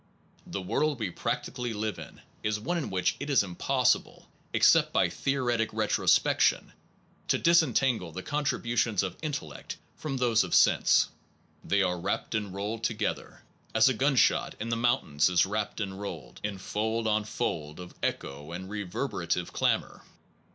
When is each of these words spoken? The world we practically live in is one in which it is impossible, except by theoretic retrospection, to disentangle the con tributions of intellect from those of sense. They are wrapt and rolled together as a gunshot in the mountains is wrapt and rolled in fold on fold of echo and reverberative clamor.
The 0.47 0.63
world 0.63 0.99
we 0.99 1.11
practically 1.11 1.73
live 1.73 1.99
in 1.99 2.21
is 2.41 2.59
one 2.59 2.79
in 2.79 2.89
which 2.89 3.15
it 3.19 3.29
is 3.29 3.43
impossible, 3.43 4.27
except 4.51 4.91
by 4.91 5.09
theoretic 5.09 5.71
retrospection, 5.71 6.73
to 7.27 7.37
disentangle 7.37 8.11
the 8.11 8.23
con 8.23 8.43
tributions 8.43 9.03
of 9.03 9.15
intellect 9.21 9.77
from 9.95 10.17
those 10.17 10.43
of 10.43 10.55
sense. 10.55 11.09
They 11.63 11.83
are 11.83 11.99
wrapt 11.99 12.33
and 12.33 12.51
rolled 12.51 12.83
together 12.83 13.43
as 13.75 13.89
a 13.89 13.93
gunshot 13.93 14.55
in 14.59 14.69
the 14.69 14.75
mountains 14.75 15.29
is 15.29 15.45
wrapt 15.45 15.79
and 15.79 16.01
rolled 16.01 16.41
in 16.43 16.57
fold 16.57 17.05
on 17.07 17.23
fold 17.23 17.79
of 17.79 17.93
echo 18.01 18.53
and 18.53 18.71
reverberative 18.71 19.53
clamor. 19.53 20.01